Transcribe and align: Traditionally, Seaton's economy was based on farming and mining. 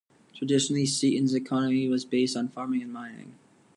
Traditionally, 0.33 0.87
Seaton's 0.87 1.35
economy 1.35 1.87
was 1.87 2.05
based 2.05 2.35
on 2.35 2.47
farming 2.49 2.81
and 2.81 2.91
mining. 2.91 3.35